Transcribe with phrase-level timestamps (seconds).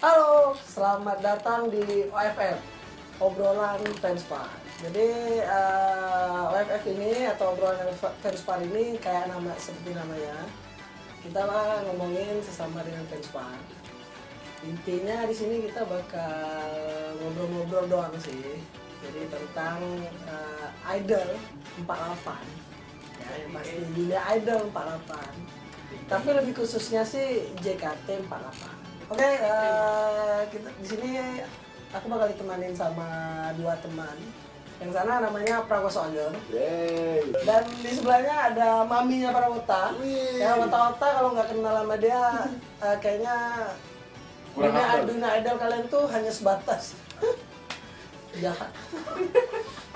[0.00, 2.56] Halo, selamat datang di OFF,
[3.20, 4.48] obrolan fans fan.
[4.80, 10.48] Jadi eh, OFF ini atau obrolan fans fan ini kayak nama seperti namanya.
[11.20, 13.60] Kita lah ngomongin sesama dengan fans fan.
[14.64, 16.32] Intinya di sini kita bakal
[17.20, 18.56] ngobrol-ngobrol doang sih.
[19.04, 19.84] Jadi tentang
[20.24, 21.28] eh, idol
[21.84, 23.20] 48.
[23.20, 26.08] Ya, yang pasti dunia idol 48.
[26.08, 28.89] Tapi lebih khususnya sih JKT 48.
[29.10, 31.10] Oke, eh, kita di sini
[31.90, 33.08] aku bakal ditemanin sama
[33.58, 34.14] dua teman.
[34.80, 36.32] Yang sana namanya Prakoso Ageng
[37.44, 39.92] dan di sebelahnya ada maminya Prawota.
[40.00, 40.40] Wih.
[40.40, 42.22] Ya Wota-Wota kalau nggak kenal sama dia
[42.80, 43.36] eh, kayaknya
[44.50, 45.06] Kurang dunia, hafal.
[45.06, 46.82] dunia idol kalian tuh hanya sebatas
[48.42, 48.72] jahat.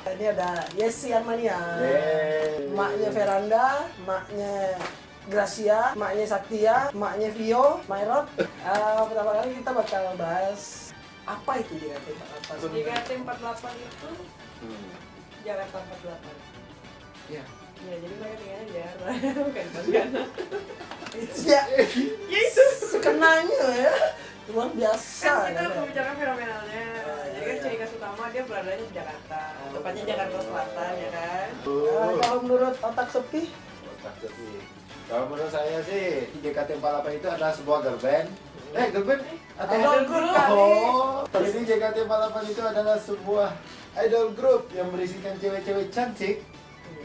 [0.05, 2.69] Ini ada Yesi Armania, Yeay.
[2.77, 3.67] maknya Veranda,
[4.05, 4.77] maknya
[5.25, 8.29] Gracia, maknya Saktia, maknya Vio, Mairot.
[8.65, 10.89] Eh, pertama kali kita bakal bahas
[11.23, 12.07] apa itu JKT
[12.51, 14.09] 48 JKT 48 itu
[14.57, 14.89] Hmm.
[15.41, 16.33] Jakarta 48
[17.27, 17.41] Ya.
[17.83, 19.05] ya jadi mereka tinggalnya di Jakarta
[19.45, 20.29] bukan di Pontianak
[21.15, 21.63] itu ya
[22.27, 23.95] ya itu sekenanya ya
[24.47, 25.77] luar biasa kan kita ya.
[25.79, 27.63] membicarakan fenomenalnya Oh, jadi iya, kan iya.
[27.63, 30.03] ciri khas utama dia beradanya di Jakarta Oh, tepatnya.
[30.07, 31.49] Jakarta Selatan ya kan
[32.19, 33.43] kalau menurut otak sepi
[33.95, 34.57] Otak sepi.
[35.05, 36.05] Kalau menurut saya sih
[36.41, 38.29] JKT48 itu adalah sebuah girl band.
[38.73, 39.21] Eh, girl band?
[39.55, 40.35] Atau Idol group.
[40.51, 43.49] Oh, jadi JKT48 itu adalah sebuah
[43.97, 46.43] idol group yang berisikan cewek-cewek cantik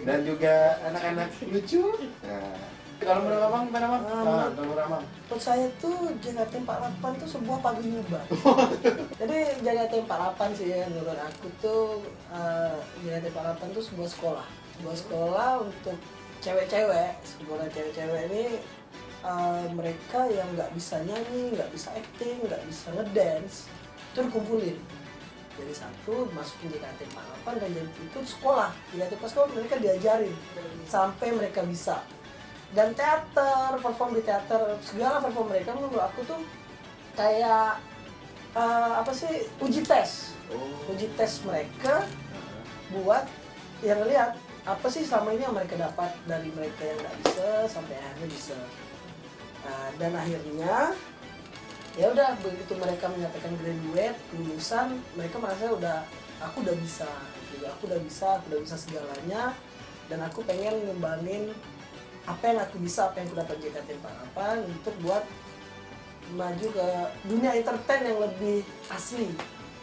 [0.02, 1.86] dan juga anak-anak lucu.
[2.26, 2.58] Nah,
[2.98, 4.04] kalau menurut Abang gimana, Bang?
[4.04, 5.04] Ah, Nah, menurut Abang.
[5.06, 8.26] menurut saya tuh JKT 48 tuh sebuah paguyuban
[9.22, 11.84] jadi JKT 48 sih ya menurut aku tuh
[12.28, 15.96] eh, JKT 48 tuh sebuah sekolah sebuah sekolah untuk
[16.40, 18.46] cewek-cewek sekolah cewek-cewek ini
[19.24, 23.68] eh, mereka yang nggak bisa nyanyi nggak bisa acting nggak bisa ngedance
[24.10, 24.78] itu dikumpulin
[25.60, 27.12] jadi satu masukin JKT
[27.44, 28.72] 48 dan jadi itu sekolah.
[28.96, 30.36] JKT 48 mereka diajarin
[30.88, 32.00] sampai mereka bisa.
[32.72, 36.40] Dan teater perform di teater segala perform mereka menurut aku tuh
[37.20, 37.84] kayak
[38.56, 40.32] eh, apa sih uji tes.
[40.50, 40.90] Oh.
[40.90, 42.08] uji tes mereka
[42.90, 43.22] buat
[43.86, 44.34] yang lihat
[44.70, 48.58] apa sih selama ini yang mereka dapat dari mereka yang nggak bisa sampai akhirnya bisa
[49.60, 50.96] Nah, dan akhirnya
[52.00, 55.98] ya udah begitu mereka menyatakan graduate lulusan mereka merasa udah
[56.40, 57.10] aku udah bisa
[57.52, 57.68] gitu.
[57.68, 59.52] aku udah bisa aku udah bisa segalanya
[60.08, 61.52] dan aku pengen ngembangin
[62.24, 65.24] apa yang aku bisa apa yang aku dapat JKT48 untuk buat
[66.40, 66.88] maju ke
[67.28, 69.28] dunia entertain yang lebih asli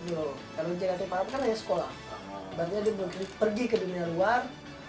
[0.08, 0.32] gitu loh.
[0.56, 1.90] kalau JKT48 kan hanya sekolah
[2.26, 2.42] Ah.
[2.58, 2.94] Berarti dia
[3.38, 4.42] pergi ke dunia luar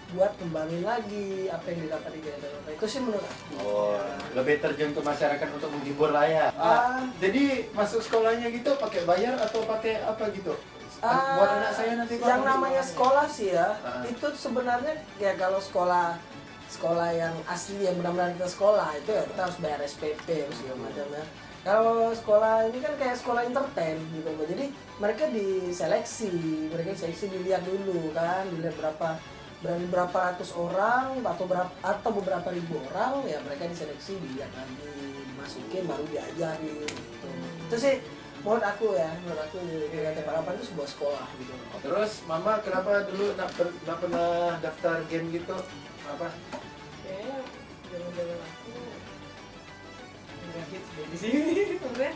[0.08, 4.00] buat kembangin lagi apa yang didapat di JKT48 itu sih menurut aku Oh,
[4.32, 6.46] lebih terjun ke masyarakat untuk menghibur lah ya.
[6.54, 7.04] Ah.
[7.16, 10.56] jadi masuk sekolahnya gitu pakai bayar atau pakai apa gitu?
[10.98, 14.00] Ah, Buat anak saya nanti yang namanya sekolah sih ya Ah.
[14.02, 16.16] itu sebenarnya ya kalau sekolah
[16.68, 21.06] sekolah yang asli yang benar-benar kita sekolah itu ya kita harus bayar SPP segala macam
[21.10, 21.24] ya
[21.60, 24.64] kalau sekolah ini kan kayak sekolah entertain gitu jadi
[24.96, 26.32] mereka diseleksi
[26.66, 29.16] mereka diseleksi dilihat dulu kan dilihat berapa
[29.58, 34.86] berapa berapa ratus orang atau berapa atau beberapa ribu orang ya mereka diseleksi dilihat lagi
[35.34, 37.28] dimasukin baru diajarin gitu.
[37.66, 37.94] itu sih
[38.46, 39.58] menurut aku ya menurut aku
[39.90, 41.78] JKT 48 itu sebuah sekolah gitu loh.
[41.82, 45.58] Terus mama kenapa dulu nak, per- pernah daftar game gitu?
[46.06, 46.30] Apa?
[47.08, 47.36] kayaknya
[47.88, 48.74] zaman-zaman aku
[50.48, 52.12] nggak hits deh di sini sebenarnya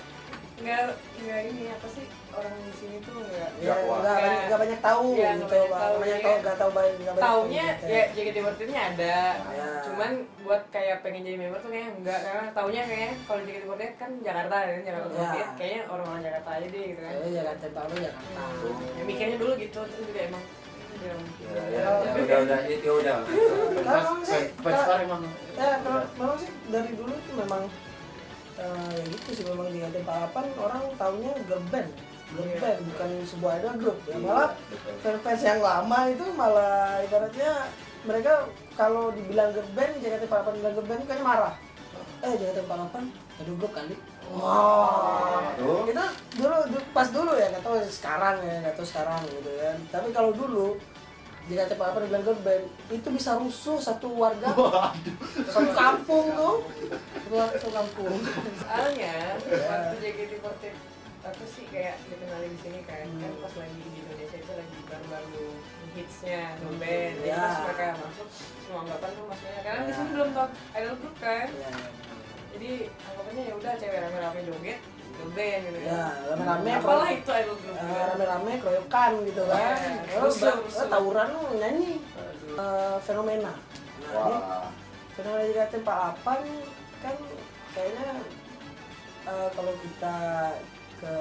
[0.63, 0.81] nggak
[1.25, 4.81] nggak ini apa sih orang di sini tuh nggak ya Nggak, nggak banyak nggak banyak
[4.81, 7.89] tahu nggak gitu banyak tahu, banyak ya tahu nggak tahu banyak nggak banyak taunya tahu
[7.89, 9.19] ya JKT48 nya ada
[9.53, 9.69] Ya.
[9.85, 10.11] cuman
[10.41, 14.57] buat kayak pengen jadi member tuh kayaknya enggak karena taunya kayaknya kalau JKT48 kan Jakarta
[14.59, 15.29] kan Jakarta Ya.
[15.35, 15.47] ya.
[15.55, 18.75] kayaknya orang-orang Jakarta aja deh gitu kan ya JKT 48 Jakarta Hmm.
[18.93, 20.45] ya mikirnya dulu gitu terus juga emang
[20.95, 23.17] Ya, ya, ya, ya, udah udah itu udah.
[23.75, 25.23] Kalau sih, Fans kalau- emang.
[25.51, 27.63] ya memang sih dari dulu itu memang
[28.55, 31.91] eh, ya gitu sih memang JKT 48 orang taunya girl band
[32.33, 32.59] girl Iya.
[32.59, 34.49] band bukan sebuah idol group ya Iya, malah
[34.99, 37.51] fans-fans yang lama itu malah ibaratnya
[38.03, 38.33] mereka
[38.73, 41.55] kalau dibilang girl band JKT48 bilang girl band kan marah
[42.21, 42.95] eh JKT48
[43.39, 43.97] idol group kali
[44.33, 45.85] Wah, Tuh.
[45.85, 46.05] itu
[46.37, 49.77] dulu, du- pas dulu ya, nggak tahu sekarang ya, nggak tahu sekarang gitu kan.
[49.91, 50.81] Tapi kalau dulu
[51.45, 54.49] JKT 48 bilang girl band itu bisa rusuh satu warga,
[55.45, 56.57] satu kampung tuh,
[57.27, 58.15] satu, satu kampung.
[58.57, 59.61] soalnya Ya.
[59.69, 60.65] waktu JKT48
[61.23, 63.21] aku sih kayak dikenalin di sini kan Hmm.
[63.21, 65.47] kan pas lagi di Indonesia itu lagi baru-baru
[65.93, 67.39] hitsnya band jadi Ya.
[67.39, 68.29] pas mereka masuk
[68.59, 69.95] semua anggapan tuh maksudnya karena di Ya.
[69.95, 71.71] sini belum tau idol group kan Ya, ya.
[72.53, 72.71] jadi
[73.05, 74.81] anggapannya ya udah cewek rame-rame joget
[75.13, 78.07] idol band gitu ya rame-rame apalah itu idol group eh, gitu kan.
[78.11, 80.87] rame-rame keroyokan gitu kan Iya, terus eh, rusuh.
[80.89, 81.93] tawuran lu nyanyi.
[82.53, 83.53] Eh, fenomena
[84.03, 84.67] nah Wah.
[85.13, 86.27] fenomena JKT48
[86.99, 87.15] kan
[87.73, 88.09] kayaknya
[89.23, 90.17] eh, kalau kita
[91.03, 91.15] ke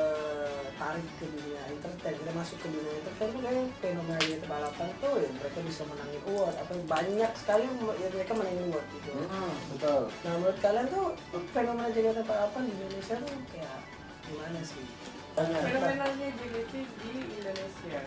[0.78, 5.30] tarik ke dunia entertain kita masuk ke dunia entertain tuh kayak fenomena JKT48 tuh ya
[5.34, 7.66] mereka bisa menangin award atau banyak sekali
[7.98, 10.02] ya mereka menangin award gitu Hmm, betul.
[10.22, 11.06] nah menurut kalian tuh
[11.52, 13.80] fenomena JKT48 di Indonesia tuh kayak
[14.22, 14.86] gimana sih?
[15.34, 18.02] Fenomenanya JKT di Indonesia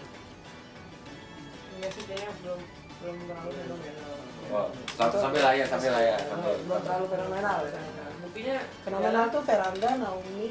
[1.85, 2.61] sih kayaknya belum
[2.97, 4.13] belum terlalu fenomenal
[4.47, 6.21] Wah, sam- sambil layar, sambil layar.
[6.23, 7.81] sambil- belum terlalu fenomenal ya.
[8.21, 10.49] Buktinya Fenomenal tuh Veranda, Naomi,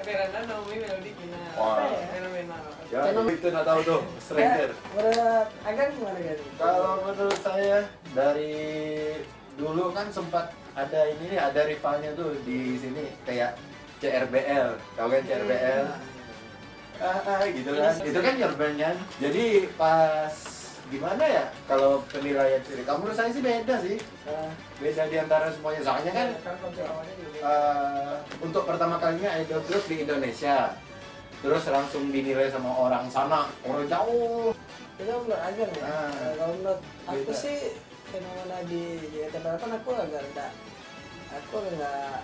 [0.00, 0.98] Veranda fenomenal
[2.90, 4.70] Ya, itu nggak tahu tuh, stranger.
[4.94, 6.38] Menurut Agan gimana kan?
[6.58, 8.54] Kalau menurut saya dari
[9.54, 13.54] dulu kan sempat ada ini ada rivalnya tuh di sini kayak
[14.02, 15.86] CRBL, tahu kan CRBL?
[17.00, 17.94] Ah, ah, gitu kan.
[18.02, 18.90] Itu kan Yerbandnya.
[19.22, 20.59] Jadi pas
[20.90, 22.82] gimana ya kalau penilaian sendiri?
[22.82, 23.96] Kalau menurut saya sih beda sih.
[24.26, 24.50] Eh,
[24.82, 25.80] Beda di antara semuanya.
[25.80, 26.54] Soalnya kan kan
[27.40, 30.74] eh, untuk pertama kalinya idol group di Indonesia.
[31.40, 34.52] Terus langsung dinilai sama orang sana, orang jauh.
[35.00, 35.88] itu menurut Agan ya.
[36.36, 37.40] Kalau menurut aku Beda.
[37.40, 37.56] sih
[38.12, 40.50] fenomena di JKT48 aku agak enggak
[41.32, 42.20] aku agak nggak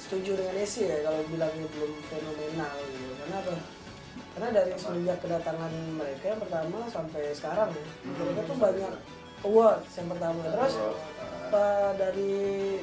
[0.00, 3.12] setuju dengan Esi ya kalau bilangnya belum fenomenal gitu.
[3.20, 3.54] Karena apa?
[4.34, 8.14] Karena dari semenjak kedatangan mereka yang pertama sampai sekarang ya, Hmm.
[8.18, 8.92] mereka tuh banyak
[9.46, 10.40] awards yang pertama.
[10.42, 10.74] Terus
[11.44, 12.34] apa dari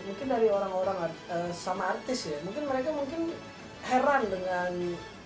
[0.08, 3.36] mungkin dari orang-orang eh, sama artis ya mungkin mereka mungkin
[3.84, 4.72] heran dengan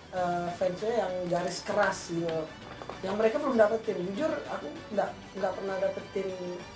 [0.10, 2.42] eh, fansnya yang garis keras gitu
[3.04, 4.66] yang mereka belum dapetin jujur aku
[4.98, 6.30] nggak nggak pernah dapetin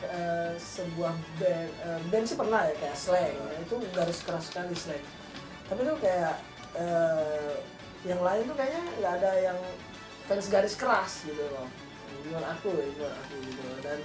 [0.03, 3.55] eh, sebuah band eh, band sih pernah ya kayak slang ya.
[3.65, 5.01] itu garis keras sekali slang
[5.73, 6.37] tapi tuh kayak
[6.77, 7.53] eh,
[8.07, 9.59] yang lain tuh kayaknya nggak ada yang
[10.27, 11.67] fans garis keras gitu loh.
[12.23, 13.77] Menurut aku ya menurut aku gitu loh.
[13.83, 13.99] dan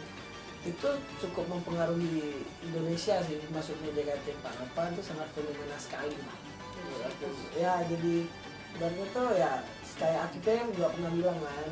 [0.64, 0.88] itu
[1.20, 6.16] cukup mempengaruhi Indonesia sih masuknya JKT48 itu sangat fenomena sekali
[7.04, 7.28] aku.
[7.52, 8.14] ya jadi
[8.74, 9.52] ibaratnya tuh ya
[9.94, 11.70] kayak Akipnya kan juga pernah bilang kan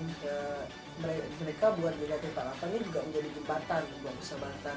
[1.00, 4.76] mere- mereka buat JKT48 ini juga menjadi jembatan buat persahabatan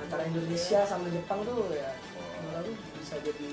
[0.00, 1.92] antara Indonesia sama Jepang tuh ya.
[2.40, 3.50] Menurut aku bisa jadi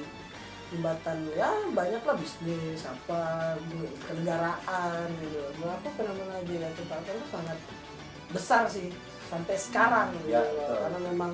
[0.69, 3.21] jembatan ya banyak lah bisnis apa
[3.63, 7.57] bu- kenegaraan gitu menurut aku fenomena JKT48 itu sangat
[8.29, 8.93] besar sih
[9.25, 10.77] sampai sekarang gitu Ya, betul.
[10.79, 11.31] karena memang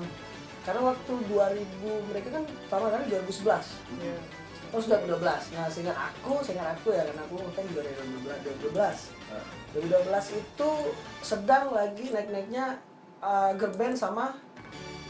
[0.62, 1.62] karena waktu 2000
[2.06, 3.60] mereka kan pertama kali 2011
[3.98, 4.18] Iya.
[4.74, 5.54] Oh sudah 2012.
[5.54, 8.74] Nah seingat aku, seingat aku ya karena aku kan juga dari 2012.
[8.74, 10.10] 2012.
[10.10, 10.70] 2012 itu
[11.22, 12.82] sedang lagi naik-naiknya
[13.20, 14.34] uh, girl band sama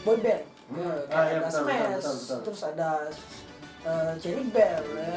[0.03, 0.45] boy band.
[0.67, 0.77] Hmm.
[0.77, 2.39] Ya, Ah, iya, ada betul, Smash, betul, betul, betul.
[2.45, 2.89] terus ada
[3.87, 5.15] uh, Cherry Bell, ya,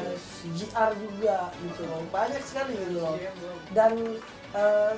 [0.55, 2.01] GR juga gitu loh.
[2.09, 3.19] Banyak sekali gitu loh.
[3.19, 3.31] Iya.
[3.75, 3.93] Dan
[4.55, 4.95] uh,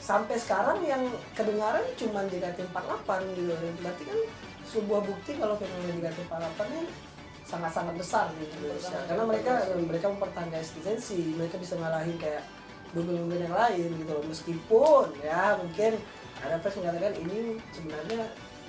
[0.00, 1.04] sampai sekarang yang
[1.36, 3.52] kedengaran cuma JKT48 gitu.
[3.84, 4.18] Berarti kan
[4.64, 6.84] sebuah bukti kalau fenomena JKT48 ini
[7.44, 12.40] sangat-sangat besar di Indonesia karena mereka mereka mempertahankan eksistensi mereka bisa ngalahin kayak
[12.96, 14.24] band-band yang lain gitu loh.
[14.24, 15.92] meskipun ya mungkin
[16.40, 18.20] ada fans mengatakan ini sebenarnya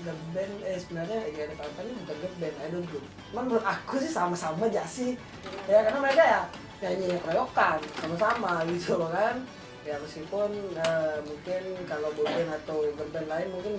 [0.04, 4.00] girl band eh sebenarnya ya ada ini bukan girl band idol group cuman menurut aku
[4.00, 5.20] sih sama-sama aja sih.
[5.68, 6.42] Ya karena mereka ya
[6.84, 9.44] nyanyi keroyokan sama-sama gitu loh kan.
[9.84, 13.74] Ya meskipun eh, mungkin kalau boy band atau girl band lain mungkin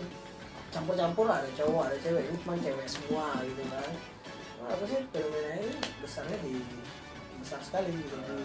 [0.72, 2.24] campur-campur lah ada cowok ada cewek.
[2.28, 3.90] Ini cuma cewek semua gitu kan.
[4.60, 6.54] Nah, apa sih fenomena ini besarnya di
[7.40, 8.36] besar sekali gitu di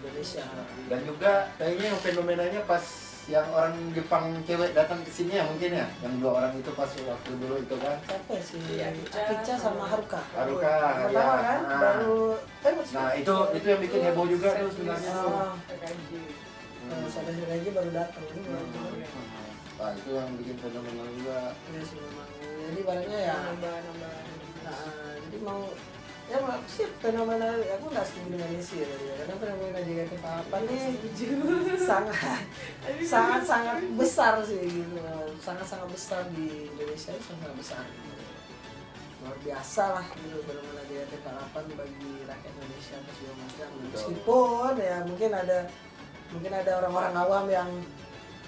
[0.00, 0.46] Indonesia.
[0.88, 5.70] Dan juga kayaknya yang fenomenanya pas yang orang Jepang cewek datang ke sini ya mungkin
[5.74, 7.96] ya, yang dua orang itu pas waktu dulu itu kan.
[8.02, 11.08] siapa ya si Iya, Akica sama Haruka Haruka, ya.
[11.08, 11.80] pertama kan Ah.
[11.80, 12.20] baru
[12.60, 15.12] eh Nah itu itu yang bikin heboh juga tuh sebenarnya.
[15.14, 15.56] Ah,
[16.84, 19.42] eh, sampai sini aja baru datang ini baru Hmm.
[19.74, 21.38] Nah itu yang bikin fenomenal juga.
[21.66, 22.28] ya sih memang
[22.64, 24.12] jadi barangnya ya nambah nambah
[24.64, 24.80] Nah,
[25.18, 25.60] jadi mau
[26.24, 27.52] ya sih fenomena?
[27.76, 29.14] Aku nggak setuju dengan Isi ya tadi ya.
[29.20, 30.80] karena fenomena JKT48 nih
[31.90, 32.42] sangat
[33.04, 34.98] sangat sangat besar sih gitu.
[35.44, 38.12] Sangat sangat besar di Indonesia itu sangat sangat besar gitu.
[39.24, 43.68] luar biasa lah gitu fenomena JKT48 bagi rakyat Indonesia apa segala macam.
[43.92, 45.58] Meskipun ya mungkin ada
[46.32, 47.70] mungkin ada orang-orang awam yang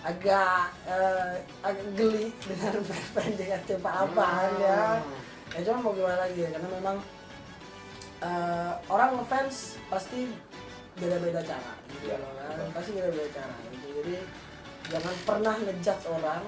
[0.07, 2.73] agak eh, agak geli dengan
[3.13, 4.19] fan JKT48
[4.65, 4.81] ya.
[5.55, 6.97] Ya cuma mau gimana lagi ya karena memang
[8.23, 10.31] eh, orang ngefans pasti
[10.97, 12.69] beda-beda cara gitu loh kan.
[12.73, 13.87] pasti beda-beda cara gitu.
[14.01, 14.17] Jadi
[14.89, 16.45] jangan pernah ngejudge orang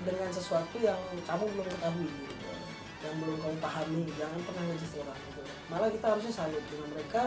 [0.00, 2.34] dengan sesuatu yang kamu belum ketahui gitu
[3.00, 4.02] yang belum kamu pahami.
[4.14, 5.40] Jangan pernah ngejudge orang gitu.
[5.72, 7.22] Malah kita harusnya salut dengan mereka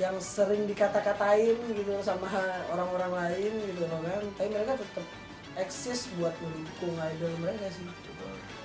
[0.00, 2.24] yang sering dikata-katain gitu sama
[2.72, 4.22] orang-orang lain gitu loh kan.
[4.40, 5.06] Tapi mereka tetap
[5.60, 7.84] eksis buat mendukung idol mereka sih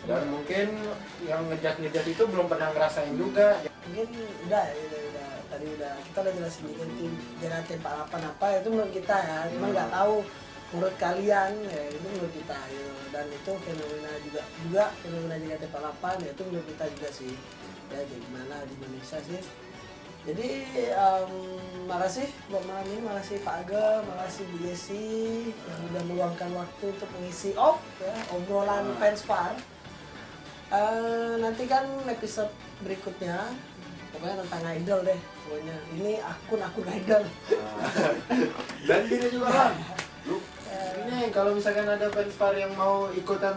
[0.07, 0.67] dan mungkin
[1.21, 4.07] yang ngejat-ngejat itu belum pernah ngerasain juga mungkin
[4.47, 8.69] udah ya, udah, udah tadi udah kita udah jelasin juga tim JKT 48 apa itu
[8.69, 9.73] menurut kita ya cuma Hmm.
[9.75, 10.15] nggak tahu
[10.67, 12.91] menurut kalian ya itu menurut kita gitu.
[13.07, 17.33] dan itu fenomena juga juga fenomena JKT 48 ya itu menurut kita juga sih
[17.87, 19.41] ya jadi gimana di Indonesia sih
[20.23, 20.49] jadi
[20.91, 21.31] em,
[21.87, 25.07] makasih buat malam ini makasih Pak Aga makasih Bu Yesi
[25.55, 28.99] yang udah meluangkan waktu untuk mengisi off ya obrolan Hmm.
[28.99, 29.55] fans far
[30.67, 33.39] Eh, nanti kan episode berikutnya
[34.11, 35.75] pokoknya tentang idol deh pokoknya.
[35.95, 37.23] Ini akun-akun idol.
[38.87, 39.71] Dan gini juga kan
[40.27, 40.43] lu
[40.99, 43.55] ini kalau misalkan ada fans par yang mau ikutan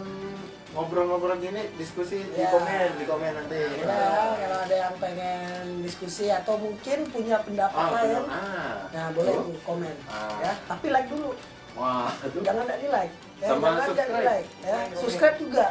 [0.70, 2.46] ngobrol-ngobrol gini diskusi di Ya.
[2.48, 3.58] komen di komen nanti.
[3.58, 3.90] Ya
[4.38, 8.86] kalau ada yang pengen diskusi atau mungkin punya pendapat ah lain ah.
[8.88, 10.38] nah boleh tuh komen Ah.
[10.40, 10.52] ya.
[10.64, 11.34] Tapi like dulu.
[11.74, 12.14] Wah.
[12.22, 13.14] Jangan tidak di like.
[13.40, 14.14] Ya, Sama jangan subscribe.
[14.14, 14.78] di like ya.
[14.78, 14.94] Komen.
[14.94, 15.66] subscribe juga.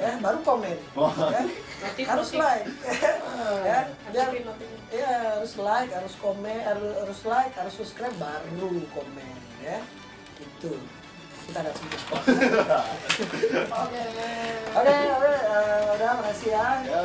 [0.00, 1.14] Ya baru komen Wah.
[1.30, 1.42] ya.
[1.84, 2.40] Notif, harus notif.
[2.40, 2.64] like
[3.68, 3.78] ya
[4.12, 4.28] biar
[4.88, 9.78] ya harus like harus komen harus, harus like harus subscribe baru komen ya
[10.40, 10.72] itu
[11.44, 12.00] kita ada sebut
[13.84, 14.02] oke
[14.80, 17.02] oke oke eh, udah makasih ya ya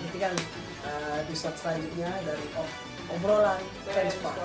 [0.00, 0.32] nantikan
[0.88, 2.78] eh, episode selanjutnya dari ob-
[3.12, 3.60] obrolan.
[4.20, 4.36] Park.